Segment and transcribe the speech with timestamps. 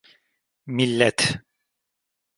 [0.75, 1.19] Millet.